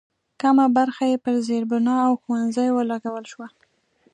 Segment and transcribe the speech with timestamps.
[0.41, 3.47] کمه برخه یې پر زېربنا او ښوونځیو ولګول شوه.